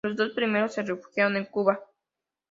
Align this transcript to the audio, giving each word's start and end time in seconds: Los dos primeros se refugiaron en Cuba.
Los 0.03 0.15
dos 0.15 0.31
primeros 0.31 0.73
se 0.73 0.81
refugiaron 0.81 1.37
en 1.37 1.45
Cuba. 1.45 1.79